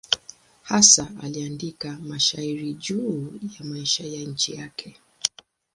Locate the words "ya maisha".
3.59-4.03